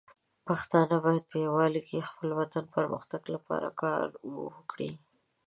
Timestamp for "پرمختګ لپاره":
2.77-3.67